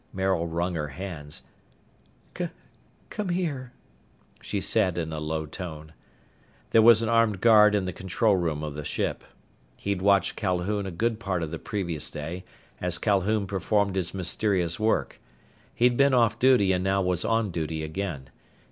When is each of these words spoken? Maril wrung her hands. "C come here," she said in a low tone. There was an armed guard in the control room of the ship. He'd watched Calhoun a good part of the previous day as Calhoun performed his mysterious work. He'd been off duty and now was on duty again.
Maril 0.11 0.47
wrung 0.47 0.73
her 0.73 0.87
hands. 0.87 1.43
"C 2.35 2.49
come 3.11 3.29
here," 3.29 3.71
she 4.41 4.59
said 4.59 4.97
in 4.97 5.13
a 5.13 5.19
low 5.19 5.45
tone. 5.45 5.93
There 6.71 6.81
was 6.81 7.03
an 7.03 7.09
armed 7.09 7.39
guard 7.39 7.75
in 7.75 7.85
the 7.85 7.93
control 7.93 8.35
room 8.35 8.63
of 8.63 8.73
the 8.73 8.83
ship. 8.83 9.23
He'd 9.77 10.01
watched 10.01 10.35
Calhoun 10.35 10.87
a 10.87 10.89
good 10.91 11.19
part 11.19 11.43
of 11.43 11.51
the 11.51 11.59
previous 11.59 12.09
day 12.09 12.43
as 12.81 12.97
Calhoun 12.97 13.45
performed 13.45 13.95
his 13.95 14.11
mysterious 14.11 14.79
work. 14.79 15.21
He'd 15.75 15.97
been 15.97 16.15
off 16.15 16.39
duty 16.39 16.71
and 16.71 16.83
now 16.83 17.03
was 17.03 17.23
on 17.23 17.51
duty 17.51 17.83
again. 17.83 18.31